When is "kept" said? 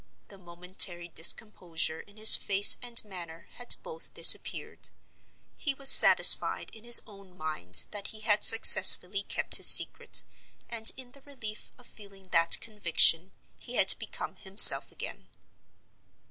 9.21-9.57